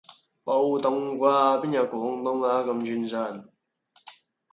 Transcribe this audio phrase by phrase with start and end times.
[0.43, 3.49] 煲東瓜邊有廣東話咁傳神